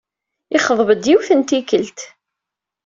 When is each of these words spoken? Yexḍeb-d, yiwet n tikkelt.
Yexḍeb-d, 0.53 1.03
yiwet 1.09 1.29
n 1.33 1.41
tikkelt. 1.41 1.99